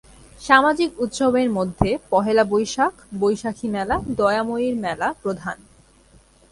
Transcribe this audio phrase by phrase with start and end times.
[0.41, 5.57] সামাজিক উৎসবের মধ্যে পহেলা বৈশাখ, বৈশাখী মেলা, দয়াময়ীর মেলা প্রধান।